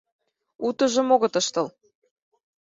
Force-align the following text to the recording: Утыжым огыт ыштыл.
Утыжым 0.67 1.07
огыт 1.15 1.33
ыштыл. 1.41 1.67